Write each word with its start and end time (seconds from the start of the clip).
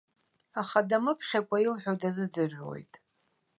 Аха 0.61 0.79
дамыԥхьакәа 0.89 1.57
илҳәо 1.65 1.93
дазыӡырҩуеит. 2.01 2.93